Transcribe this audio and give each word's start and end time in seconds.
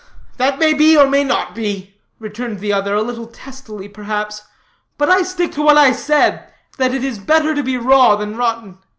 "That 0.37 0.57
may 0.57 0.73
be, 0.73 0.97
or 0.97 1.05
may 1.07 1.23
not 1.23 1.53
be," 1.53 1.93
returned 2.17 2.59
the 2.59 2.73
other, 2.73 2.95
a 2.95 3.03
little 3.03 3.27
testily, 3.27 3.87
perhaps; 3.87 4.41
"but 4.97 5.11
I 5.11 5.21
stick 5.21 5.51
to 5.51 5.61
what 5.61 5.77
I 5.77 5.91
said, 5.91 6.51
that 6.79 6.95
it 6.95 7.03
is 7.03 7.19
better 7.19 7.53
to 7.53 7.61
be 7.61 7.77
raw 7.77 8.15
than 8.15 8.35
rotten. 8.35 8.79